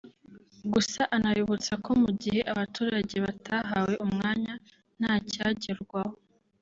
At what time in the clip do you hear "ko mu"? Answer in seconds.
1.85-2.09